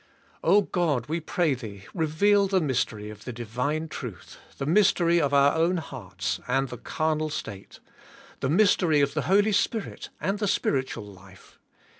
[0.43, 5.31] "Oh God, we pray Thee, reveal the mystery of the Divine truth; the mystery of
[5.31, 7.79] our own hearts, and the carnal state;
[8.39, 11.59] the mystery of the Holy Spirit, and the spiritual life.